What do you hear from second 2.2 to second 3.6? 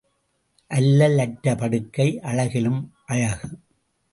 அழகிலும் அழகு.